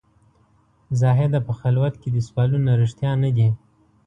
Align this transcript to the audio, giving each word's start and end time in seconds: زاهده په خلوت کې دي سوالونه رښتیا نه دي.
زاهده 0.99 1.39
په 1.47 1.53
خلوت 1.59 1.93
کې 2.01 2.09
دي 2.13 2.21
سوالونه 2.27 2.71
رښتیا 2.81 3.11
نه 3.23 3.29
دي. 3.37 3.49